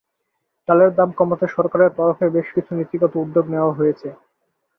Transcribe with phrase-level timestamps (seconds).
[0.67, 4.07] চালের দাম কমাতে সরকারের তরফে বেশ কিছু নীতিগত উদ্যোগ নেওয়া হয়েছে।